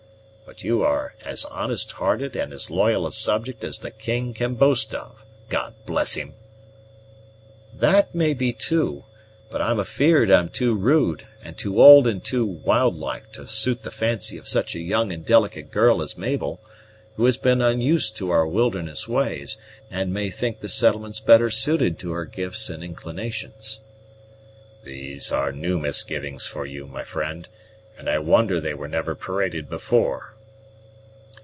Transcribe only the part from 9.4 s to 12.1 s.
but I'm afeared I'm too rude and too old